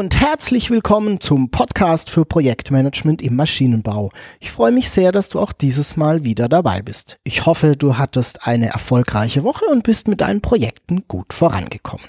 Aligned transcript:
Und 0.00 0.18
herzlich 0.18 0.70
willkommen 0.70 1.20
zum 1.20 1.50
Podcast 1.50 2.08
für 2.08 2.24
Projektmanagement 2.24 3.20
im 3.20 3.36
Maschinenbau. 3.36 4.08
Ich 4.40 4.50
freue 4.50 4.72
mich 4.72 4.88
sehr, 4.88 5.12
dass 5.12 5.28
du 5.28 5.38
auch 5.38 5.52
dieses 5.52 5.94
Mal 5.94 6.24
wieder 6.24 6.48
dabei 6.48 6.80
bist. 6.80 7.18
Ich 7.22 7.44
hoffe, 7.44 7.76
du 7.76 7.98
hattest 7.98 8.46
eine 8.46 8.68
erfolgreiche 8.68 9.42
Woche 9.42 9.66
und 9.66 9.82
bist 9.82 10.08
mit 10.08 10.22
deinen 10.22 10.40
Projekten 10.40 11.04
gut 11.06 11.34
vorangekommen. 11.34 12.06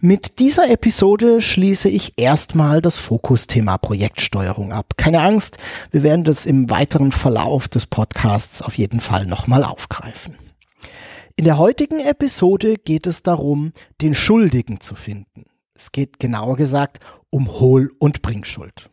Mit 0.00 0.40
dieser 0.40 0.68
Episode 0.68 1.40
schließe 1.40 1.88
ich 1.88 2.14
erstmal 2.16 2.82
das 2.82 2.98
Fokusthema 2.98 3.78
Projektsteuerung 3.78 4.72
ab. 4.72 4.94
Keine 4.96 5.20
Angst, 5.20 5.58
wir 5.92 6.02
werden 6.02 6.24
das 6.24 6.46
im 6.46 6.68
weiteren 6.68 7.12
Verlauf 7.12 7.68
des 7.68 7.86
Podcasts 7.86 8.60
auf 8.60 8.76
jeden 8.76 8.98
Fall 8.98 9.26
nochmal 9.26 9.62
aufgreifen. 9.62 10.36
In 11.36 11.44
der 11.44 11.58
heutigen 11.58 12.00
Episode 12.00 12.74
geht 12.74 13.06
es 13.06 13.22
darum, 13.22 13.72
den 14.02 14.14
Schuldigen 14.14 14.80
zu 14.80 14.96
finden. 14.96 15.44
Es 15.76 15.92
geht 15.92 16.18
genauer 16.18 16.56
gesagt 16.56 17.00
um 17.30 17.48
Hohl- 17.60 17.92
und 17.98 18.22
Bringschuld. 18.22 18.90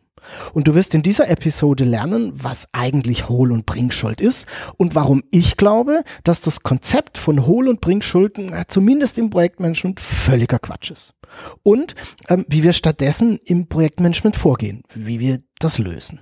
Und 0.52 0.68
du 0.68 0.74
wirst 0.74 0.94
in 0.94 1.02
dieser 1.02 1.28
Episode 1.28 1.84
lernen, 1.84 2.32
was 2.34 2.68
eigentlich 2.72 3.28
Hohl- 3.28 3.52
und 3.52 3.66
Bringschuld 3.66 4.20
ist 4.20 4.46
und 4.76 4.94
warum 4.94 5.22
ich 5.30 5.56
glaube, 5.56 6.02
dass 6.24 6.40
das 6.40 6.62
Konzept 6.62 7.18
von 7.18 7.46
Hohl- 7.46 7.68
und 7.68 7.80
Bringschulden 7.80 8.54
zumindest 8.68 9.18
im 9.18 9.30
Projektmanagement 9.30 10.00
völliger 10.00 10.58
Quatsch 10.58 10.90
ist. 10.90 11.14
Und 11.62 11.94
ähm, 12.28 12.46
wie 12.48 12.62
wir 12.62 12.72
stattdessen 12.72 13.38
im 13.44 13.66
Projektmanagement 13.68 14.36
vorgehen, 14.36 14.82
wie 14.94 15.20
wir 15.20 15.40
das 15.58 15.78
lösen. 15.78 16.20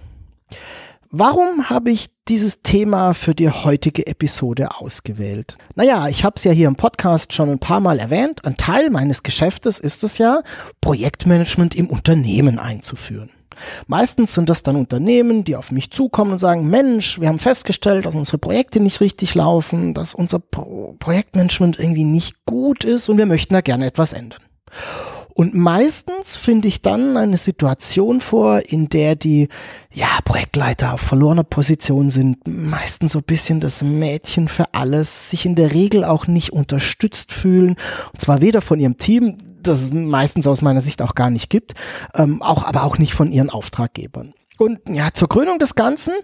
Warum 1.15 1.69
habe 1.69 1.91
ich 1.91 2.09
dieses 2.27 2.63
Thema 2.63 3.13
für 3.13 3.35
die 3.35 3.51
heutige 3.51 4.07
Episode 4.07 4.71
ausgewählt? 4.79 5.59
Naja, 5.75 6.09
ich 6.09 6.25
habe 6.25 6.37
es 6.37 6.45
ja 6.45 6.53
hier 6.53 6.69
im 6.69 6.77
Podcast 6.77 7.35
schon 7.35 7.51
ein 7.51 7.59
paar 7.59 7.81
Mal 7.81 7.99
erwähnt. 7.99 8.47
Ein 8.47 8.57
Teil 8.57 8.89
meines 8.89 9.23
Geschäftes 9.23 9.79
ist 9.79 10.05
es 10.05 10.17
ja, 10.17 10.43
Projektmanagement 10.81 11.75
im 11.75 11.91
Unternehmen 11.91 12.59
einzuführen. 12.59 13.29
Meistens 13.87 14.33
sind 14.33 14.49
das 14.49 14.63
dann 14.63 14.75
Unternehmen, 14.75 15.45
die 15.45 15.55
auf 15.55 15.71
mich 15.71 15.91
zukommen 15.91 16.33
und 16.33 16.39
sagen, 16.39 16.71
Mensch, 16.71 17.21
wir 17.21 17.29
haben 17.29 17.39
festgestellt, 17.39 18.07
dass 18.07 18.15
unsere 18.15 18.39
Projekte 18.39 18.81
nicht 18.81 19.03
richtig 19.03 19.35
laufen, 19.35 19.93
dass 19.93 20.15
unser 20.15 20.39
Pro 20.39 20.97
Projektmanagement 20.99 21.79
irgendwie 21.79 22.05
nicht 22.05 22.47
gut 22.47 22.85
ist 22.85 23.11
und 23.11 23.19
wir 23.19 23.27
möchten 23.27 23.53
da 23.53 23.61
gerne 23.61 23.85
etwas 23.85 24.15
ändern. 24.15 24.41
Und 25.35 25.55
meistens 25.55 26.37
finde 26.37 26.69
ich 26.69 26.83
dann 26.83 27.17
eine 27.17 27.39
Situation 27.39 28.21
vor, 28.21 28.61
in 28.67 28.89
der 28.89 29.17
die 29.17 29.49
ja, 29.93 30.07
Projektleiter 30.25 30.95
auf 30.95 31.01
verlorener 31.01 31.45
Position 31.45 32.11
sind, 32.11 32.47
meistens 32.47 33.13
so 33.13 33.21
ein 33.21 33.25
bisschen 33.25 33.61
das 33.61 33.83
Mädchen 33.83 34.49
für 34.49 34.75
alles, 34.75 35.31
sich 35.31 35.47
in 35.47 35.55
der 35.55 35.73
Regel 35.73 36.05
auch 36.05 36.27
nicht 36.27 36.53
unterstützt 36.53 37.33
fühlen, 37.33 37.77
und 38.13 38.21
zwar 38.21 38.41
weder 38.41 38.61
von 38.61 38.79
ihrem 38.79 38.99
Team, 38.99 39.39
das 39.63 39.83
es 39.83 39.93
meistens 39.93 40.47
aus 40.47 40.61
meiner 40.61 40.81
Sicht 40.81 41.01
auch 41.01 41.15
gar 41.15 41.31
nicht 41.31 41.49
gibt, 41.49 41.75
ähm, 42.15 42.43
auch, 42.43 42.65
aber 42.65 42.85
auch 42.85 42.99
nicht 42.99 43.15
von 43.15 43.33
ihren 43.33 43.49
Auftraggebern. 43.51 44.35
Und 44.59 44.81
ja, 44.89 45.13
zur 45.13 45.29
Krönung 45.29 45.59
des 45.59 45.75
Ganzen 45.75 46.15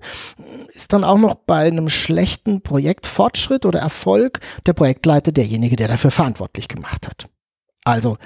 ist 0.72 0.92
dann 0.92 1.02
auch 1.02 1.18
noch 1.18 1.34
bei 1.34 1.66
einem 1.66 1.88
schlechten 1.88 2.60
Projektfortschritt 2.60 3.64
oder 3.64 3.80
Erfolg 3.80 4.40
der 4.66 4.74
Projektleiter 4.74 5.32
derjenige, 5.32 5.76
der 5.76 5.88
dafür 5.88 6.10
verantwortlich 6.10 6.68
gemacht 6.68 7.08
hat. 7.08 7.28
Also 7.84 8.18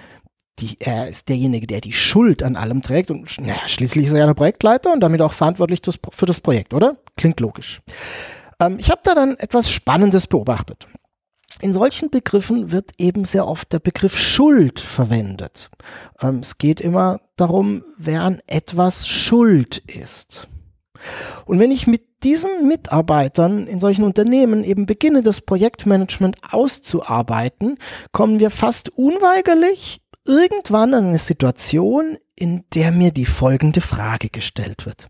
die, 0.58 0.76
er 0.80 1.08
ist 1.08 1.28
derjenige, 1.28 1.66
der 1.66 1.80
die 1.80 1.92
Schuld 1.92 2.42
an 2.42 2.56
allem 2.56 2.82
trägt 2.82 3.10
und 3.10 3.40
naja, 3.40 3.66
schließlich 3.66 4.06
ist 4.06 4.12
er 4.12 4.20
ja 4.20 4.26
der 4.26 4.34
Projektleiter 4.34 4.92
und 4.92 5.00
damit 5.00 5.22
auch 5.22 5.32
verantwortlich 5.32 5.80
für 6.10 6.26
das 6.26 6.40
Projekt, 6.40 6.74
oder? 6.74 6.98
Klingt 7.16 7.40
logisch. 7.40 7.80
Ähm, 8.60 8.76
ich 8.78 8.90
habe 8.90 9.00
da 9.02 9.14
dann 9.14 9.36
etwas 9.38 9.70
Spannendes 9.70 10.26
beobachtet. 10.26 10.86
In 11.60 11.72
solchen 11.72 12.10
Begriffen 12.10 12.72
wird 12.72 12.92
eben 12.98 13.24
sehr 13.24 13.46
oft 13.46 13.72
der 13.72 13.78
Begriff 13.78 14.16
Schuld 14.16 14.80
verwendet. 14.80 15.70
Ähm, 16.20 16.38
es 16.40 16.58
geht 16.58 16.80
immer 16.80 17.20
darum, 17.36 17.82
wer 17.98 18.22
an 18.22 18.40
etwas 18.46 19.06
schuld 19.06 19.78
ist. 19.78 20.48
Und 21.46 21.58
wenn 21.58 21.70
ich 21.70 21.86
mit 21.86 22.02
diesen 22.22 22.68
Mitarbeitern 22.68 23.66
in 23.66 23.80
solchen 23.80 24.04
Unternehmen 24.04 24.64
eben 24.64 24.86
beginne, 24.86 25.22
das 25.22 25.40
Projektmanagement 25.40 26.36
auszuarbeiten, 26.50 27.78
kommen 28.12 28.38
wir 28.38 28.50
fast 28.50 28.90
unweigerlich 28.90 30.01
irgendwann 30.24 30.94
eine 30.94 31.18
Situation, 31.18 32.18
in 32.36 32.64
der 32.74 32.92
mir 32.92 33.10
die 33.10 33.26
folgende 33.26 33.80
Frage 33.80 34.28
gestellt 34.28 34.86
wird. 34.86 35.08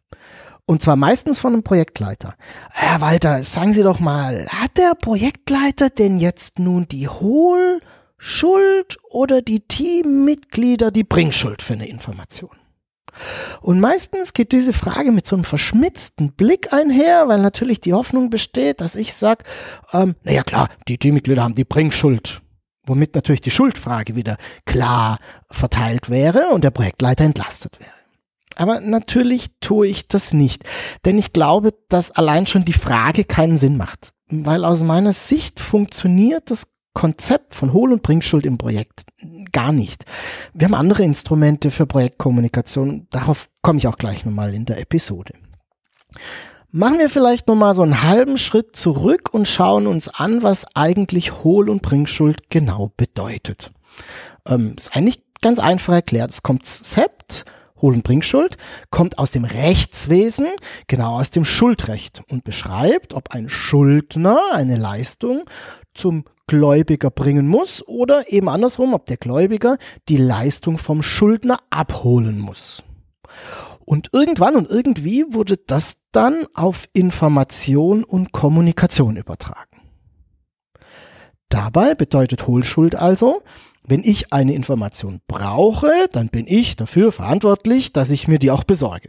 Und 0.65 0.83
zwar 0.83 0.97
meistens 0.97 1.39
von 1.39 1.53
einem 1.53 1.65
Projektleiter. 1.65 2.35
Herr 2.71 3.01
Walter, 3.01 3.43
sagen 3.43 3.73
Sie 3.73 3.83
doch 3.83 4.01
mal, 4.01 4.47
hat 4.49 4.79
der 4.79 4.95
Projektleiter 4.95 5.91
denn 5.91 6.19
jetzt 6.19 6.59
nun 6.59 6.87
die 6.89 7.09
Hohlschuld 7.09 8.99
oder 9.11 9.43
die 9.43 9.61
Teammitglieder 9.61 10.91
die 10.91 11.05
Bringschuld 11.05 11.63
für 11.63 11.75
eine 11.75 11.89
Information? 11.89 12.51
Und 13.61 13.81
meistens 13.81 14.33
geht 14.33 14.53
diese 14.53 14.73
Frage 14.73 15.13
mit 15.13 15.27
so 15.27 15.37
einem 15.37 15.45
verschmitzten 15.45 16.33
Blick 16.33 16.73
einher, 16.73 17.29
weil 17.29 17.43
natürlich 17.43 17.81
die 17.81 17.93
Hoffnung 17.93 18.31
besteht, 18.31 18.81
dass 18.81 18.95
ich 18.95 19.13
sage, 19.13 19.45
ähm, 19.93 20.15
naja 20.23 20.43
klar, 20.43 20.69
die 20.89 20.97
Teammitglieder 20.97 21.43
haben 21.43 21.55
die 21.55 21.65
Bringschuld 21.65 22.41
womit 22.87 23.15
natürlich 23.15 23.41
die 23.41 23.51
Schuldfrage 23.51 24.17
wieder 24.17 24.37
klar 24.65 25.19
verteilt 25.51 26.11
wäre 26.11 26.49
und 26.51 26.65
der 26.65 26.71
Projektleiter 26.71 27.25
entlastet 27.25 27.79
wäre. 27.81 27.93
Aber 28.57 28.81
natürlich 28.81 29.51
tue 29.61 29.87
ich 29.87 30.09
das 30.09 30.35
nicht, 30.35 30.65
denn 31.05 31.19
ich 31.19 31.33
glaube, 31.33 31.75
dass 31.89 32.11
allein 32.11 32.47
schon 32.47 32.65
die 32.65 32.73
Frage 32.73 33.25
keinen 33.25 33.57
Sinn 33.57 33.77
macht, 33.77 34.13
weil 34.29 34.65
aus 34.65 34.83
meiner 34.83 35.13
Sicht 35.13 35.59
funktioniert 35.59 36.51
das 36.51 36.67
Konzept 36.95 37.55
von 37.55 37.73
Hohl- 37.73 37.93
und 37.93 38.03
Bringschuld 38.03 38.45
im 38.45 38.59
Projekt 38.59 39.05
gar 39.53 39.73
nicht. 39.73 40.05
Wir 40.53 40.67
haben 40.67 40.75
andere 40.75 41.03
Instrumente 41.03 41.71
für 41.71 41.87
Projektkommunikation, 41.87 43.07
darauf 43.11 43.49
komme 43.63 43.79
ich 43.79 43.87
auch 43.87 43.97
gleich 43.97 44.27
nochmal 44.27 44.53
in 44.53 44.67
der 44.67 44.79
Episode. 44.79 45.33
Machen 46.75 46.99
wir 46.99 47.11
vielleicht 47.11 47.49
nochmal 47.49 47.75
so 47.75 47.83
einen 47.83 48.01
halben 48.01 48.39
Schritt 48.39 48.75
zurück 48.75 49.29
und 49.35 49.47
schauen 49.47 49.87
uns 49.87 50.09
an, 50.09 50.43
was 50.43 50.65
eigentlich 50.75 51.45
Hohl- 51.45 51.69
und 51.69 51.83
Bringschuld 51.83 52.49
genau 52.49 52.91
bedeutet. 52.97 53.73
Ähm, 54.47 54.75
ist 54.79 54.97
eigentlich 54.97 55.23
ganz 55.43 55.59
einfach 55.59 55.93
erklärt. 55.93 56.31
Das 56.31 56.43
Konzept 56.43 57.45
Hohl- 57.83 57.93
und 57.93 58.05
Bringschuld 58.05 58.57
kommt 58.91 59.19
aus 59.19 59.33
dem 59.33 59.45
Rechtswesen, 59.45 60.47
genau 60.87 61.21
aus 61.21 61.31
dem 61.31 61.45
Schuldrecht 61.45 62.23
und 62.31 62.43
beschreibt, 62.43 63.13
ob 63.13 63.33
ein 63.33 63.51
Schuldner 63.51 64.41
eine 64.53 64.79
Leistung 64.79 65.43
zum 65.93 66.25
Gläubiger 66.47 67.11
bringen 67.11 67.49
muss 67.49 67.87
oder 67.87 68.33
eben 68.33 68.49
andersrum, 68.49 68.95
ob 68.95 69.05
der 69.05 69.19
Gläubiger 69.19 69.77
die 70.09 70.17
Leistung 70.17 70.79
vom 70.79 71.03
Schuldner 71.03 71.59
abholen 71.69 72.39
muss. 72.39 72.83
Und 73.85 74.11
irgendwann 74.13 74.57
und 74.57 74.71
irgendwie 74.71 75.25
wurde 75.29 75.57
das 75.57 75.99
dann 76.13 76.47
auf 76.55 76.89
Information 76.93 78.05
und 78.05 78.33
Kommunikation 78.33 79.17
übertragen. 79.17 79.81
Dabei 81.49 81.95
bedeutet 81.95 82.47
Hohlschuld 82.47 82.95
also, 82.95 83.43
wenn 83.85 84.03
ich 84.05 84.33
eine 84.33 84.55
Information 84.55 85.21
brauche, 85.27 85.91
dann 86.13 86.29
bin 86.29 86.47
ich 86.47 86.77
dafür 86.77 87.13
verantwortlich, 87.13 87.93
dass 87.93 88.11
ich 88.11 88.29
mir 88.29 88.39
die 88.39 88.51
auch 88.51 88.65
besorge. 88.65 89.09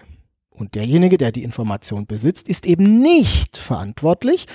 Und 0.49 0.75
derjenige, 0.75 1.17
der 1.17 1.31
die 1.31 1.43
Information 1.43 2.05
besitzt, 2.05 2.47
ist 2.47 2.65
eben 2.65 2.99
nicht 2.99 3.57
verantwortlich, 3.57 4.45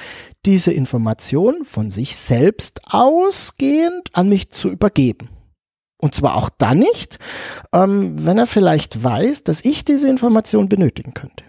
diese 0.45 0.73
Information 0.73 1.65
von 1.65 1.91
sich 1.91 2.17
selbst 2.17 2.81
ausgehend 2.93 4.11
an 4.13 4.29
mich 4.29 4.51
zu 4.51 4.71
übergeben. 4.71 5.29
Und 5.99 6.15
zwar 6.15 6.37
auch 6.37 6.49
dann 6.49 6.79
nicht, 6.79 7.19
ähm, 7.73 8.25
wenn 8.25 8.39
er 8.39 8.47
vielleicht 8.47 9.03
weiß, 9.03 9.45
dass 9.45 9.65
ich 9.65 9.85
diese 9.85 10.09
Information 10.09 10.69
benötigen 10.69 11.13
könnte. 11.13 11.45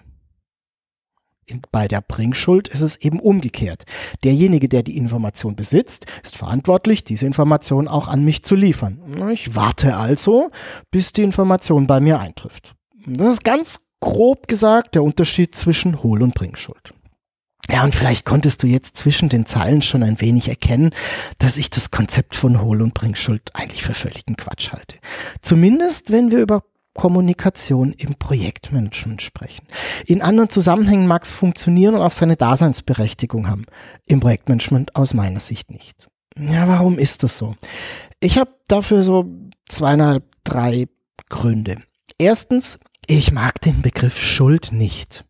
Bei 1.71 1.87
der 1.87 2.01
Bringschuld 2.01 2.67
ist 2.67 2.81
es 2.81 2.97
eben 2.97 3.19
umgekehrt. 3.19 3.85
Derjenige, 4.23 4.69
der 4.69 4.83
die 4.83 4.97
Information 4.97 5.55
besitzt, 5.55 6.05
ist 6.23 6.37
verantwortlich, 6.37 7.03
diese 7.03 7.25
Information 7.25 7.87
auch 7.87 8.07
an 8.07 8.23
mich 8.23 8.43
zu 8.43 8.55
liefern. 8.55 8.99
Ich 9.31 9.55
warte 9.55 9.97
also, 9.97 10.51
bis 10.91 11.11
die 11.11 11.23
Information 11.23 11.87
bei 11.87 11.99
mir 11.99 12.19
eintrifft. 12.19 12.75
Das 13.07 13.33
ist 13.33 13.43
ganz 13.43 13.87
grob 13.99 14.47
gesagt 14.47 14.95
der 14.95 15.03
Unterschied 15.03 15.55
zwischen 15.55 16.03
Hohl- 16.03 16.21
und 16.21 16.35
Bringschuld. 16.35 16.93
Ja, 17.71 17.83
und 17.83 17.93
vielleicht 17.93 18.25
konntest 18.25 18.63
du 18.63 18.67
jetzt 18.67 18.97
zwischen 18.97 19.29
den 19.29 19.45
Zeilen 19.45 19.81
schon 19.81 20.01
ein 20.01 20.19
wenig 20.19 20.49
erkennen, 20.49 20.91
dass 21.37 21.57
ich 21.57 21.69
das 21.69 21.91
Konzept 21.91 22.35
von 22.35 22.61
Hohl- 22.61 22.81
und 22.81 22.93
Bringschuld 22.93 23.51
eigentlich 23.53 23.83
für 23.83 23.93
völligen 23.93 24.35
Quatsch 24.35 24.71
halte. 24.71 24.97
Zumindest, 25.41 26.11
wenn 26.11 26.31
wir 26.31 26.39
über 26.39 26.63
Kommunikation 26.95 27.93
im 27.93 28.15
Projektmanagement 28.15 29.21
sprechen. 29.21 29.65
In 30.05 30.21
anderen 30.21 30.49
Zusammenhängen 30.49 31.07
mag 31.07 31.23
es 31.23 31.31
funktionieren 31.31 31.95
und 31.95 32.01
auch 32.01 32.11
seine 32.11 32.35
Daseinsberechtigung 32.35 33.47
haben. 33.47 33.65
Im 34.07 34.19
Projektmanagement 34.19 34.95
aus 34.95 35.13
meiner 35.13 35.39
Sicht 35.39 35.71
nicht. 35.71 36.07
Ja, 36.37 36.67
warum 36.67 36.97
ist 36.97 37.23
das 37.23 37.37
so? 37.37 37.55
Ich 38.19 38.37
habe 38.37 38.51
dafür 38.67 39.03
so 39.03 39.25
zweieinhalb, 39.69 40.25
drei 40.43 40.87
Gründe. 41.29 41.77
Erstens, 42.17 42.79
ich 43.07 43.31
mag 43.31 43.61
den 43.61 43.81
Begriff 43.81 44.19
Schuld 44.19 44.71
nicht. 44.71 45.23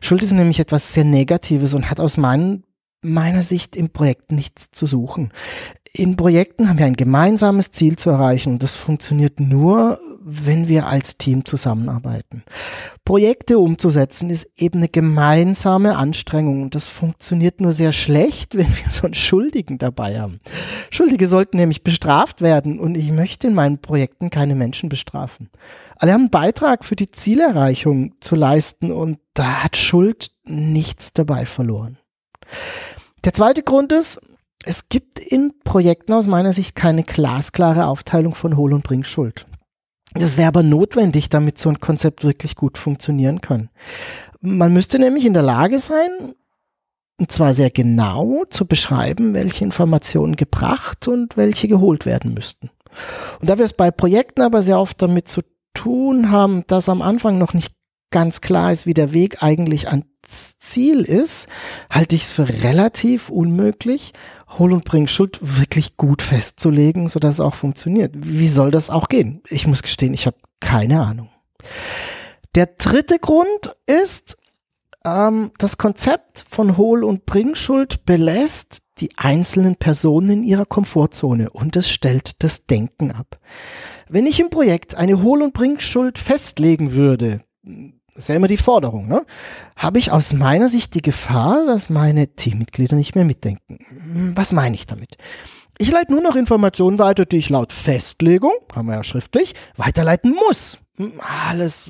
Schuld 0.00 0.22
ist 0.22 0.32
nämlich 0.32 0.60
etwas 0.60 0.92
sehr 0.92 1.04
Negatives 1.04 1.74
und 1.74 1.90
hat 1.90 2.00
aus 2.00 2.16
meinen, 2.16 2.64
meiner 3.02 3.42
Sicht 3.42 3.76
im 3.76 3.90
Projekt 3.90 4.32
nichts 4.32 4.70
zu 4.70 4.86
suchen. 4.86 5.32
In 5.92 6.16
Projekten 6.16 6.68
haben 6.68 6.78
wir 6.78 6.86
ein 6.86 6.96
gemeinsames 6.96 7.70
Ziel 7.70 7.96
zu 7.96 8.10
erreichen 8.10 8.52
und 8.54 8.62
das 8.62 8.76
funktioniert 8.76 9.40
nur, 9.40 9.98
wenn 10.20 10.68
wir 10.68 10.86
als 10.86 11.16
Team 11.16 11.44
zusammenarbeiten. 11.44 12.44
Projekte 13.04 13.58
umzusetzen 13.58 14.28
ist 14.28 14.48
eben 14.56 14.78
eine 14.78 14.88
gemeinsame 14.88 15.96
Anstrengung 15.96 16.62
und 16.62 16.74
das 16.74 16.88
funktioniert 16.88 17.60
nur 17.60 17.72
sehr 17.72 17.92
schlecht, 17.92 18.54
wenn 18.56 18.68
wir 18.68 18.90
so 18.90 19.04
einen 19.04 19.14
Schuldigen 19.14 19.78
dabei 19.78 20.20
haben. 20.20 20.40
Schuldige 20.90 21.26
sollten 21.26 21.56
nämlich 21.56 21.82
bestraft 21.82 22.42
werden 22.42 22.78
und 22.78 22.94
ich 22.94 23.10
möchte 23.10 23.46
in 23.46 23.54
meinen 23.54 23.78
Projekten 23.78 24.30
keine 24.30 24.54
Menschen 24.54 24.88
bestrafen. 24.88 25.48
Alle 25.98 26.12
haben 26.12 26.22
einen 26.22 26.30
Beitrag 26.30 26.84
für 26.84 26.96
die 26.96 27.10
Zielerreichung 27.10 28.14
zu 28.20 28.36
leisten 28.36 28.92
und 28.92 29.18
da 29.38 29.62
hat 29.62 29.76
Schuld 29.76 30.30
nichts 30.44 31.12
dabei 31.12 31.46
verloren. 31.46 31.98
Der 33.24 33.32
zweite 33.32 33.62
Grund 33.62 33.92
ist, 33.92 34.20
es 34.64 34.88
gibt 34.88 35.18
in 35.18 35.52
Projekten 35.64 36.12
aus 36.12 36.26
meiner 36.26 36.52
Sicht 36.52 36.74
keine 36.74 37.04
glasklare 37.04 37.86
Aufteilung 37.86 38.34
von 38.34 38.56
Hohl- 38.56 38.74
und 38.74 38.84
Bringschuld. 38.84 39.46
Das 40.14 40.36
wäre 40.36 40.48
aber 40.48 40.62
notwendig, 40.62 41.28
damit 41.28 41.58
so 41.58 41.68
ein 41.68 41.80
Konzept 41.80 42.24
wirklich 42.24 42.56
gut 42.56 42.78
funktionieren 42.78 43.40
kann. 43.40 43.70
Man 44.40 44.72
müsste 44.72 44.98
nämlich 44.98 45.26
in 45.26 45.34
der 45.34 45.42
Lage 45.42 45.78
sein, 45.78 46.10
und 47.20 47.30
zwar 47.30 47.52
sehr 47.52 47.70
genau 47.70 48.44
zu 48.48 48.66
beschreiben, 48.66 49.34
welche 49.34 49.64
Informationen 49.64 50.36
gebracht 50.36 51.08
und 51.08 51.36
welche 51.36 51.68
geholt 51.68 52.06
werden 52.06 52.34
müssten. 52.34 52.70
Und 53.40 53.50
da 53.50 53.58
wir 53.58 53.64
es 53.64 53.72
bei 53.72 53.90
Projekten 53.90 54.40
aber 54.40 54.62
sehr 54.62 54.78
oft 54.78 55.02
damit 55.02 55.28
zu 55.28 55.42
tun 55.74 56.30
haben, 56.30 56.64
dass 56.66 56.88
am 56.88 57.02
Anfang 57.02 57.38
noch 57.38 57.54
nicht 57.54 57.77
ganz 58.10 58.40
klar 58.40 58.72
ist, 58.72 58.86
wie 58.86 58.94
der 58.94 59.12
Weg 59.12 59.42
eigentlich 59.42 59.88
ans 59.88 60.58
Ziel 60.58 61.02
ist, 61.02 61.48
halte 61.90 62.14
ich 62.14 62.22
es 62.22 62.32
für 62.32 62.48
relativ 62.62 63.30
unmöglich, 63.30 64.12
Hol- 64.58 64.72
und 64.72 64.84
Bringschuld 64.84 65.38
wirklich 65.40 65.96
gut 65.96 66.22
festzulegen, 66.22 67.08
sodass 67.08 67.34
es 67.34 67.40
auch 67.40 67.54
funktioniert. 67.54 68.12
Wie 68.14 68.48
soll 68.48 68.70
das 68.70 68.90
auch 68.90 69.08
gehen? 69.08 69.42
Ich 69.48 69.66
muss 69.66 69.82
gestehen, 69.82 70.14
ich 70.14 70.26
habe 70.26 70.36
keine 70.60 71.00
Ahnung. 71.00 71.28
Der 72.54 72.66
dritte 72.66 73.18
Grund 73.18 73.76
ist, 73.86 74.38
ähm, 75.04 75.50
das 75.58 75.78
Konzept 75.78 76.44
von 76.48 76.76
Hohl- 76.76 77.04
und 77.04 77.26
Bringschuld 77.26 78.04
belässt 78.04 78.82
die 78.98 79.10
einzelnen 79.16 79.76
Personen 79.76 80.30
in 80.30 80.44
ihrer 80.44 80.66
Komfortzone 80.66 81.50
und 81.50 81.76
es 81.76 81.88
stellt 81.88 82.42
das 82.42 82.66
Denken 82.66 83.12
ab. 83.12 83.38
Wenn 84.08 84.26
ich 84.26 84.40
im 84.40 84.50
Projekt 84.50 84.94
eine 84.94 85.22
Hohl- 85.22 85.42
und 85.42 85.52
Bringschuld 85.52 86.18
festlegen 86.18 86.94
würde, 86.94 87.40
ist 88.18 88.28
ja 88.28 88.34
immer 88.34 88.48
die 88.48 88.56
Forderung, 88.56 89.08
ne? 89.08 89.24
habe 89.76 89.98
ich 89.98 90.12
aus 90.12 90.32
meiner 90.32 90.68
Sicht 90.68 90.94
die 90.94 91.02
Gefahr, 91.02 91.64
dass 91.66 91.88
meine 91.88 92.28
Teammitglieder 92.28 92.96
nicht 92.96 93.14
mehr 93.14 93.24
mitdenken. 93.24 93.78
Was 94.34 94.52
meine 94.52 94.74
ich 94.74 94.86
damit? 94.86 95.16
Ich 95.78 95.90
leite 95.90 96.12
nur 96.12 96.22
noch 96.22 96.34
Informationen 96.34 96.98
weiter, 96.98 97.24
die 97.24 97.38
ich 97.38 97.50
laut 97.50 97.72
Festlegung, 97.72 98.52
haben 98.74 98.88
wir 98.88 98.96
ja 98.96 99.04
schriftlich, 99.04 99.54
weiterleiten 99.76 100.34
muss. 100.34 100.78
Alles, 101.48 101.84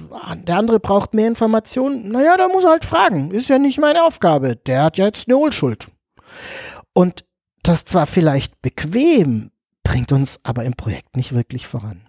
der 0.46 0.58
andere 0.58 0.78
braucht 0.78 1.14
mehr 1.14 1.26
Informationen. 1.26 2.10
Naja, 2.10 2.36
da 2.36 2.48
muss 2.48 2.64
er 2.64 2.70
halt 2.70 2.84
fragen. 2.84 3.30
Ist 3.30 3.48
ja 3.48 3.58
nicht 3.58 3.78
meine 3.78 4.04
Aufgabe. 4.04 4.56
Der 4.56 4.82
hat 4.82 4.98
ja 4.98 5.06
jetzt 5.06 5.28
eine 5.28 5.38
Hohlschuld. 5.38 5.88
Und 6.92 7.24
das 7.62 7.86
zwar 7.86 8.06
vielleicht 8.06 8.60
bequem, 8.60 9.50
bringt 9.82 10.12
uns 10.12 10.38
aber 10.42 10.64
im 10.64 10.74
Projekt 10.74 11.16
nicht 11.16 11.34
wirklich 11.34 11.66
voran. 11.66 12.07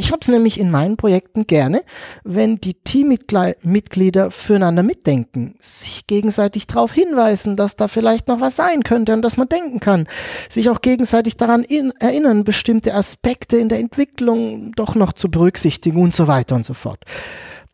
Ich 0.00 0.12
habe 0.12 0.20
es 0.22 0.28
nämlich 0.28 0.58
in 0.58 0.70
meinen 0.70 0.96
Projekten 0.96 1.46
gerne, 1.46 1.82
wenn 2.24 2.56
die 2.56 2.72
Teammitglieder 2.72 4.30
füreinander 4.30 4.82
mitdenken, 4.82 5.56
sich 5.60 6.06
gegenseitig 6.06 6.66
darauf 6.66 6.94
hinweisen, 6.94 7.54
dass 7.54 7.76
da 7.76 7.86
vielleicht 7.86 8.26
noch 8.26 8.40
was 8.40 8.56
sein 8.56 8.82
könnte 8.82 9.12
und 9.12 9.20
dass 9.20 9.36
man 9.36 9.50
denken 9.50 9.78
kann, 9.78 10.08
sich 10.48 10.70
auch 10.70 10.80
gegenseitig 10.80 11.36
daran 11.36 11.64
erinnern, 11.64 12.44
bestimmte 12.44 12.94
Aspekte 12.94 13.58
in 13.58 13.68
der 13.68 13.78
Entwicklung 13.78 14.72
doch 14.72 14.94
noch 14.94 15.12
zu 15.12 15.30
berücksichtigen 15.30 16.02
und 16.02 16.16
so 16.16 16.26
weiter 16.26 16.56
und 16.56 16.64
so 16.64 16.72
fort. 16.72 17.04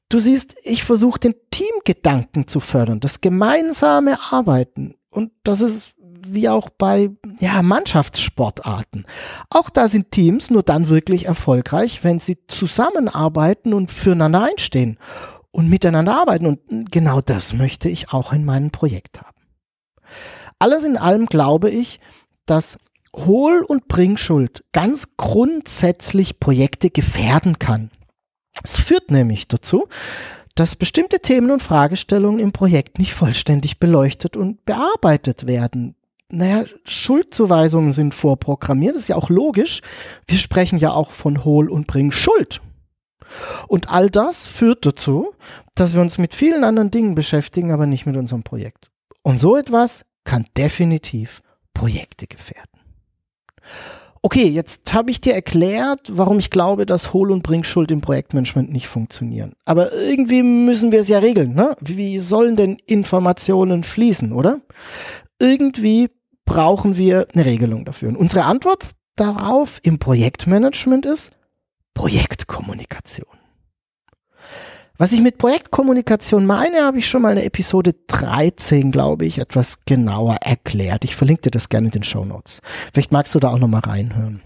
Du 0.08 0.19
siehst, 0.19 0.56
ich 0.64 0.82
versuche 0.82 1.20
den 1.20 1.34
Teamgedanken 1.52 2.49
zu 2.49 2.58
fördern, 2.58 2.99
das 2.99 3.20
gemeinsame 3.20 4.19
Arbeiten. 4.32 4.96
Und 5.11 5.31
das 5.44 5.61
ist 5.61 5.94
wie 6.32 6.49
auch 6.49 6.69
bei 6.70 7.11
ja, 7.40 7.62
Mannschaftssportarten. 7.62 9.06
Auch 9.50 9.70
da 9.70 9.88
sind 9.88 10.11
Teams 10.11 10.50
nur 10.50 10.62
dann 10.62 10.88
wirklich 10.88 11.26
erfolgreich, 11.26 12.05
wenn 12.05 12.20
sie 12.20 12.38
zusammenarbeiten 12.46 13.75
und 13.75 13.90
füreinander 13.90 14.43
einstehen 14.44 14.99
und 15.50 15.69
miteinander 15.69 16.14
arbeiten. 16.14 16.46
Und 16.46 16.90
genau 16.90 17.20
das 17.20 17.52
möchte 17.52 17.88
ich 17.88 18.12
auch 18.12 18.32
in 18.32 18.44
meinem 18.44 18.70
Projekt 18.70 19.20
haben. 19.20 19.37
Alles 20.58 20.84
in 20.84 20.96
allem 20.96 21.26
glaube 21.26 21.70
ich, 21.70 22.00
dass 22.46 22.79
Hohl- 23.14 23.64
und 23.67 23.88
Bringschuld 23.88 24.64
ganz 24.72 25.17
grundsätzlich 25.17 26.38
Projekte 26.38 26.90
gefährden 26.90 27.58
kann. 27.58 27.90
Es 28.62 28.76
führt 28.79 29.11
nämlich 29.11 29.49
dazu, 29.49 29.88
dass 30.55 30.76
bestimmte 30.76 31.20
Themen 31.20 31.50
und 31.50 31.62
Fragestellungen 31.62 32.40
im 32.40 32.52
Projekt 32.52 32.99
nicht 32.99 33.12
vollständig 33.12 33.79
beleuchtet 33.79 34.37
und 34.37 34.64
bearbeitet 34.64 35.46
werden 35.46 35.95
naja, 36.31 36.64
Schuldzuweisungen 36.84 37.93
sind 37.93 38.14
vorprogrammiert, 38.14 38.94
das 38.94 39.02
ist 39.02 39.08
ja 39.08 39.17
auch 39.17 39.31
logisch. 39.31 39.81
Wir 40.26 40.38
sprechen 40.38 40.78
ja 40.78 40.90
auch 40.93 41.11
von 41.11 41.44
Hohl- 41.44 41.70
und 41.70 41.87
Bring 41.87 42.11
Schuld. 42.11 42.61
Und 43.69 43.91
all 43.91 44.10
das 44.10 44.46
führt 44.46 44.86
dazu, 44.86 45.32
dass 45.74 45.94
wir 45.94 46.00
uns 46.00 46.19
mit 46.19 46.34
vielen 46.34 46.65
anderen 46.65 46.91
Dingen 46.91 47.15
beschäftigen, 47.15 47.72
aber 47.72 47.86
nicht 47.86 48.06
mit 48.06 48.17
unserem 48.17 48.43
Projekt. 48.43 48.91
Und 49.22 49.41
so 49.41 49.56
etwas 49.56 50.05
kann 50.24 50.44
definitiv 50.56 51.43
Projekte 51.74 52.27
gefährden. 52.27 52.81
Okay, 54.22 54.48
jetzt 54.48 54.93
habe 54.93 55.12
ich 55.12 55.20
dir 55.20 55.34
erklärt, 55.34 56.00
warum 56.10 56.41
ich 56.41 56.50
glaube, 56.50 56.84
dass 56.84 57.12
Hohl- 57.12 57.31
und 57.31 57.44
Bringschuld 57.44 57.93
im 57.93 58.00
Projektmanagement 58.00 58.72
nicht 58.72 58.89
funktionieren. 58.89 59.53
Aber 59.65 59.93
irgendwie 59.93 60.43
müssen 60.43 60.91
wir 60.91 61.00
es 61.00 61.08
ja 61.08 61.20
regeln. 61.20 61.55
Ne? 61.55 61.77
Wie 61.81 62.19
sollen 62.19 62.56
denn 62.56 62.77
Informationen 62.86 63.84
fließen, 63.84 64.32
oder? 64.32 64.62
Irgendwie 65.39 66.10
brauchen 66.46 66.96
wir 66.96 67.26
eine 67.34 67.44
Regelung 67.44 67.84
dafür. 67.84 68.08
Und 68.08 68.17
unsere 68.17 68.44
Antwort 68.44 68.93
darauf 69.17 69.81
im 69.82 69.98
Projektmanagement 69.98 71.05
ist 71.05 71.32
Projektkommunikation. 71.93 73.26
Was 74.98 75.12
ich 75.12 75.20
mit 75.20 75.36
Projektkommunikation 75.36 76.46
meine, 76.46 76.82
habe 76.82 76.98
ich 76.98 77.08
schon 77.08 77.20
mal 77.20 77.31
in 77.31 77.36
der 77.36 77.44
Episode 77.44 77.94
13, 78.06 78.93
glaube 78.93 79.26
ich, 79.26 79.38
etwas 79.38 79.84
genauer 79.84 80.36
erklärt. 80.36 81.05
Ich 81.05 81.17
verlinke 81.17 81.43
dir 81.43 81.50
das 81.50 81.69
gerne 81.69 81.88
in 81.88 81.93
den 81.93 82.03
Show 82.03 82.24
Notes. 82.24 82.60
Vielleicht 82.94 83.12
magst 83.12 83.34
du 83.34 83.38
da 83.38 83.50
auch 83.50 83.58
nochmal 83.58 83.82
reinhören. 83.82 84.43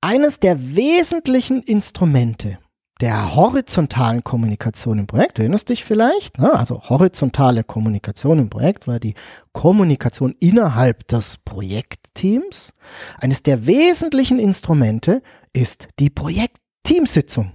Eines 0.00 0.40
der 0.40 0.74
wesentlichen 0.74 1.62
Instrumente 1.62 2.58
der 3.00 3.34
horizontalen 3.34 4.22
Kommunikation 4.22 4.98
im 4.98 5.06
Projekt, 5.06 5.38
du 5.38 5.42
erinnerst 5.42 5.68
dich 5.68 5.84
vielleicht, 5.84 6.38
ne? 6.38 6.52
also 6.54 6.82
horizontale 6.88 7.64
Kommunikation 7.64 8.38
im 8.38 8.50
Projekt 8.50 8.86
war 8.86 9.00
die 9.00 9.14
Kommunikation 9.52 10.34
innerhalb 10.38 11.08
des 11.08 11.38
Projektteams. 11.38 12.72
Eines 13.18 13.42
der 13.42 13.66
wesentlichen 13.66 14.38
Instrumente 14.38 15.22
ist 15.52 15.88
die 15.98 16.10
Projektteamsitzung. 16.10 17.52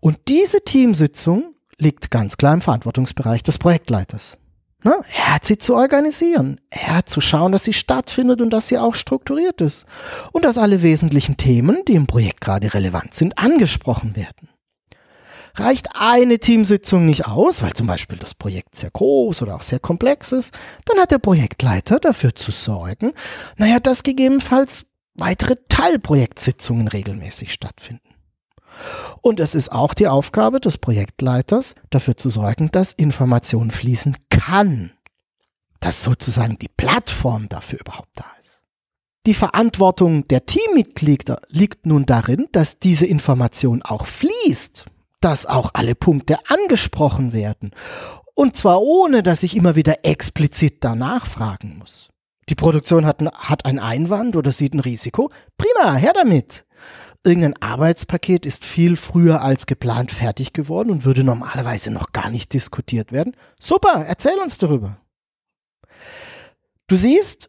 Und 0.00 0.18
diese 0.28 0.62
Teamsitzung 0.62 1.54
liegt 1.78 2.10
ganz 2.10 2.36
klar 2.36 2.54
im 2.54 2.60
Verantwortungsbereich 2.60 3.42
des 3.42 3.58
Projektleiters. 3.58 4.38
Ne? 4.84 5.00
Er 5.16 5.34
hat 5.34 5.46
sie 5.46 5.56
zu 5.56 5.74
organisieren. 5.74 6.60
Er 6.68 6.98
hat 6.98 7.08
zu 7.08 7.22
schauen, 7.22 7.52
dass 7.52 7.64
sie 7.64 7.72
stattfindet 7.72 8.42
und 8.42 8.50
dass 8.50 8.68
sie 8.68 8.78
auch 8.78 8.94
strukturiert 8.94 9.62
ist. 9.62 9.86
Und 10.32 10.44
dass 10.44 10.58
alle 10.58 10.82
wesentlichen 10.82 11.38
Themen, 11.38 11.78
die 11.88 11.94
im 11.94 12.06
Projekt 12.06 12.42
gerade 12.42 12.74
relevant 12.74 13.14
sind, 13.14 13.38
angesprochen 13.38 14.14
werden. 14.14 14.50
Reicht 15.56 15.88
eine 15.94 16.38
Teamsitzung 16.38 17.06
nicht 17.06 17.26
aus, 17.26 17.62
weil 17.62 17.72
zum 17.72 17.86
Beispiel 17.86 18.18
das 18.18 18.34
Projekt 18.34 18.76
sehr 18.76 18.90
groß 18.90 19.40
oder 19.40 19.54
auch 19.54 19.62
sehr 19.62 19.78
komplex 19.78 20.32
ist, 20.32 20.52
dann 20.84 20.98
hat 20.98 21.12
der 21.12 21.18
Projektleiter 21.18 21.98
dafür 21.98 22.34
zu 22.34 22.50
sorgen, 22.50 23.12
naja, 23.56 23.80
dass 23.80 24.02
gegebenenfalls 24.02 24.84
weitere 25.14 25.56
Teilprojektsitzungen 25.68 26.88
regelmäßig 26.88 27.52
stattfinden. 27.52 28.13
Und 29.20 29.40
es 29.40 29.54
ist 29.54 29.72
auch 29.72 29.94
die 29.94 30.08
Aufgabe 30.08 30.60
des 30.60 30.78
Projektleiters, 30.78 31.74
dafür 31.90 32.16
zu 32.16 32.30
sorgen, 32.30 32.70
dass 32.72 32.92
Information 32.92 33.70
fließen 33.70 34.16
kann. 34.30 34.92
Dass 35.80 36.02
sozusagen 36.02 36.58
die 36.58 36.68
Plattform 36.68 37.48
dafür 37.48 37.80
überhaupt 37.80 38.10
da 38.14 38.26
ist. 38.40 38.62
Die 39.26 39.34
Verantwortung 39.34 40.28
der 40.28 40.44
Teammitglieder 40.44 41.40
liegt 41.48 41.86
nun 41.86 42.04
darin, 42.04 42.46
dass 42.52 42.78
diese 42.78 43.06
Information 43.06 43.82
auch 43.82 44.04
fließt, 44.06 44.84
dass 45.20 45.46
auch 45.46 45.70
alle 45.72 45.94
Punkte 45.94 46.38
angesprochen 46.48 47.32
werden. 47.32 47.70
Und 48.34 48.56
zwar 48.56 48.82
ohne, 48.82 49.22
dass 49.22 49.42
ich 49.42 49.56
immer 49.56 49.76
wieder 49.76 50.04
explizit 50.04 50.84
danach 50.84 51.24
fragen 51.26 51.78
muss. 51.78 52.10
Die 52.50 52.54
Produktion 52.54 53.06
hat, 53.06 53.20
ein, 53.20 53.30
hat 53.30 53.64
einen 53.64 53.78
Einwand 53.78 54.36
oder 54.36 54.52
sieht 54.52 54.74
ein 54.74 54.80
Risiko. 54.80 55.30
Prima, 55.56 55.94
her 55.94 56.12
damit. 56.14 56.66
Irgendein 57.24 57.60
Arbeitspaket 57.62 58.44
ist 58.44 58.66
viel 58.66 58.96
früher 58.96 59.40
als 59.40 59.64
geplant 59.64 60.12
fertig 60.12 60.52
geworden 60.52 60.90
und 60.90 61.06
würde 61.06 61.24
normalerweise 61.24 61.90
noch 61.90 62.12
gar 62.12 62.28
nicht 62.28 62.52
diskutiert 62.52 63.12
werden. 63.12 63.34
Super, 63.58 64.04
erzähl 64.06 64.38
uns 64.42 64.58
darüber. 64.58 64.98
Du 66.86 66.96
siehst, 66.96 67.48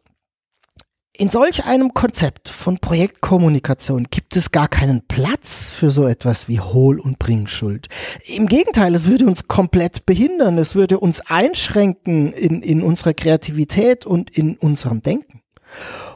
in 1.12 1.28
solch 1.30 1.66
einem 1.66 1.94
Konzept 1.94 2.48
von 2.48 2.78
Projektkommunikation 2.78 4.04
gibt 4.10 4.36
es 4.36 4.50
gar 4.50 4.68
keinen 4.68 5.06
Platz 5.06 5.72
für 5.72 5.90
so 5.90 6.06
etwas 6.06 6.48
wie 6.48 6.60
Hohl- 6.60 7.00
und 7.00 7.18
Bringschuld. 7.18 7.88
Im 8.26 8.46
Gegenteil, 8.46 8.94
es 8.94 9.06
würde 9.06 9.26
uns 9.26 9.48
komplett 9.48 10.04
behindern, 10.06 10.58
es 10.58 10.74
würde 10.74 11.00
uns 11.00 11.20
einschränken 11.20 12.32
in, 12.32 12.62
in 12.62 12.82
unserer 12.82 13.14
Kreativität 13.14 14.06
und 14.06 14.30
in 14.30 14.56
unserem 14.56 15.02
Denken. 15.02 15.42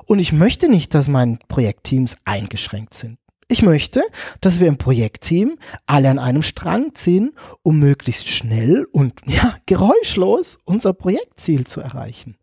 Und 0.06 0.18
ich 0.18 0.32
möchte 0.32 0.68
nicht, 0.68 0.94
dass 0.94 1.08
meine 1.08 1.38
Projektteams 1.48 2.18
eingeschränkt 2.24 2.94
sind. 2.94 3.18
Ich 3.50 3.62
möchte, 3.62 4.04
dass 4.40 4.60
wir 4.60 4.68
im 4.68 4.78
Projektteam 4.78 5.58
alle 5.84 6.08
an 6.08 6.20
einem 6.20 6.42
Strang 6.42 6.94
ziehen, 6.94 7.32
um 7.62 7.80
möglichst 7.80 8.28
schnell 8.28 8.86
und 8.92 9.14
ja, 9.26 9.56
geräuschlos 9.66 10.58
unser 10.64 10.92
Projektziel 10.92 11.66
zu 11.66 11.80
erreichen. 11.80 12.36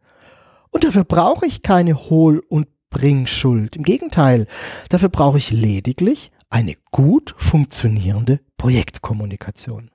Und 0.70 0.84
dafür 0.84 1.06
brauche 1.06 1.46
ich 1.46 1.62
keine 1.62 2.10
Hohl- 2.10 2.44
und 2.50 2.68
Bringschuld. 2.90 3.78
Im 3.78 3.84
Gegenteil, 3.84 4.48
dafür 4.90 5.08
brauche 5.08 5.38
ich 5.38 5.50
lediglich 5.50 6.30
eine 6.50 6.76
gut 6.92 7.34
funktionierende 7.38 8.42
Projektkommunikation 8.58 9.92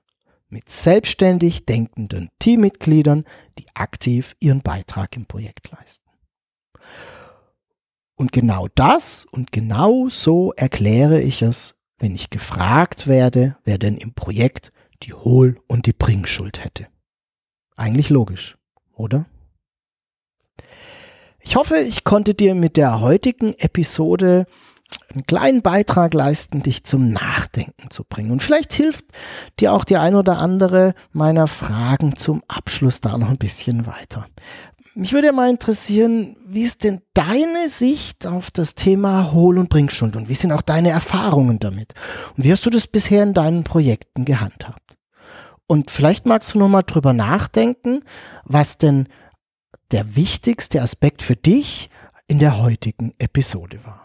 mit 0.49 0.67
selbstständig 0.67 1.67
denkenden 1.67 2.29
Teammitgliedern, 2.39 3.23
die 3.59 3.67
aktiv 3.75 4.35
ihren 4.39 4.63
Beitrag 4.63 5.15
im 5.15 5.27
Projekt 5.27 5.69
leisten. 5.69 6.09
Und 8.23 8.31
genau 8.31 8.69
das 8.73 9.27
und 9.31 9.51
genau 9.51 10.07
so 10.07 10.53
erkläre 10.53 11.19
ich 11.19 11.41
es, 11.41 11.75
wenn 11.99 12.15
ich 12.15 12.29
gefragt 12.29 13.05
werde, 13.05 13.57
wer 13.65 13.77
denn 13.77 13.97
im 13.97 14.13
Projekt 14.13 14.71
die 15.01 15.11
Hohl- 15.13 15.59
und 15.67 15.87
die 15.87 15.91
Bringschuld 15.91 16.63
hätte. 16.63 16.87
Eigentlich 17.75 18.09
logisch, 18.09 18.57
oder? 18.93 19.25
Ich 21.41 21.57
hoffe, 21.57 21.79
ich 21.79 22.05
konnte 22.05 22.33
dir 22.33 22.55
mit 22.55 22.77
der 22.77 23.01
heutigen 23.01 23.55
Episode 23.55 24.45
einen 25.13 25.23
kleinen 25.23 25.61
Beitrag 25.61 26.13
leisten, 26.13 26.63
dich 26.63 26.85
zum 26.85 27.11
Nachdenken 27.11 27.89
zu 27.89 28.05
bringen. 28.05 28.31
Und 28.31 28.41
vielleicht 28.41 28.71
hilft 28.71 29.03
dir 29.59 29.73
auch 29.73 29.83
die 29.83 29.97
ein 29.97 30.15
oder 30.15 30.37
andere 30.37 30.95
meiner 31.11 31.47
Fragen 31.47 32.15
zum 32.15 32.41
Abschluss 32.47 33.01
da 33.01 33.17
noch 33.17 33.29
ein 33.29 33.37
bisschen 33.37 33.85
weiter. 33.85 34.27
Mich 34.95 35.11
würde 35.11 35.27
ja 35.27 35.33
mal 35.33 35.49
interessieren, 35.49 36.37
wie 36.45 36.61
ist 36.61 36.83
denn 36.83 37.01
deine 37.15 37.67
Sicht 37.67 38.27
auf 38.27 38.51
das 38.51 38.75
Thema 38.75 39.31
Hohl- 39.31 39.57
und 39.57 39.69
Bringschuld 39.69 40.15
und 40.15 40.29
wie 40.29 40.35
sind 40.35 40.51
auch 40.51 40.61
deine 40.61 40.91
Erfahrungen 40.91 41.57
damit? 41.57 41.93
Und 42.37 42.43
wie 42.43 42.51
hast 42.51 42.63
du 42.65 42.69
das 42.69 42.85
bisher 42.85 43.23
in 43.23 43.33
deinen 43.33 43.63
Projekten 43.63 44.23
gehandhabt? 44.23 44.95
Und 45.65 45.89
vielleicht 45.89 46.27
magst 46.27 46.53
du 46.53 46.59
noch 46.59 46.69
mal 46.69 46.83
drüber 46.83 47.13
nachdenken, 47.13 48.03
was 48.43 48.77
denn 48.77 49.07
der 49.91 50.15
wichtigste 50.15 50.81
Aspekt 50.83 51.23
für 51.23 51.35
dich 51.35 51.89
in 52.27 52.37
der 52.37 52.61
heutigen 52.61 53.15
Episode 53.17 53.79
war. 53.85 54.02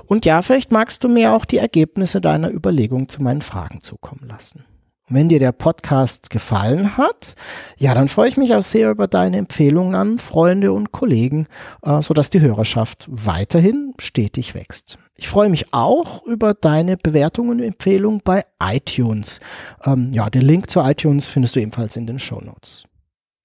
und 0.07 0.25
ja, 0.25 0.41
vielleicht 0.43 0.73
magst 0.73 1.05
du 1.05 1.09
mir 1.09 1.33
auch 1.33 1.45
die 1.45 1.59
Ergebnisse 1.59 2.21
deiner 2.21 2.51
Überlegung 2.51 3.09
zu 3.09 3.23
meinen 3.23 3.43
Fragen 3.43 3.83
zukommen 3.83 4.27
lassen. 4.27 4.65
Wenn 5.09 5.29
dir 5.29 5.39
der 5.39 5.53
Podcast 5.53 6.31
gefallen 6.31 6.97
hat, 6.97 7.37
ja, 7.79 7.95
dann 7.95 8.09
freue 8.09 8.29
ich 8.29 8.37
mich 8.37 8.53
auch 8.57 8.63
sehr 8.63 8.91
über 8.91 9.07
deine 9.07 9.37
Empfehlungen 9.37 9.95
an 9.95 10.19
Freunde 10.19 10.73
und 10.73 10.91
Kollegen, 10.91 11.47
äh, 11.83 12.03
sodass 12.03 12.29
die 12.29 12.41
Hörerschaft 12.41 13.07
weiterhin 13.09 13.95
stetig 13.99 14.55
wächst. 14.55 14.99
Ich 15.15 15.29
freue 15.29 15.49
mich 15.49 15.73
auch 15.73 16.25
über 16.25 16.55
deine 16.55 16.97
Bewertungen 16.97 17.51
und 17.51 17.63
Empfehlungen 17.63 18.21
bei 18.25 18.45
iTunes. 18.61 19.39
Ähm, 19.85 20.11
ja, 20.13 20.29
den 20.29 20.43
Link 20.43 20.71
zu 20.71 20.81
iTunes 20.81 21.27
findest 21.27 21.55
du 21.55 21.61
ebenfalls 21.61 21.95
in 21.97 22.09
den 22.09 22.19
Show 22.19 22.41
Notes. 22.41 22.83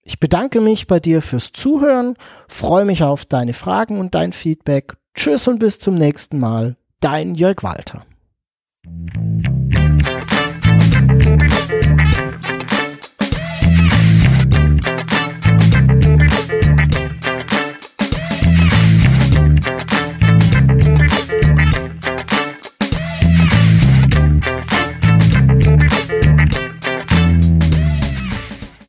Ich 0.04 0.20
bedanke 0.20 0.62
mich 0.62 0.88
bei 0.88 1.00
dir 1.00 1.22
fürs 1.22 1.52
Zuhören, 1.52 2.16
freue 2.48 2.86
mich 2.86 3.04
auf 3.04 3.26
deine 3.26 3.54
Fragen 3.54 4.00
und 4.00 4.16
dein 4.16 4.34
Feedback. 4.34 4.96
Tschüss 5.14 5.48
und 5.48 5.60
bis 5.60 5.78
zum 5.78 5.94
nächsten 5.94 6.40
Mal. 6.40 6.76
Dein 7.02 7.36
Jörg 7.36 7.62
Walter. 7.62 8.04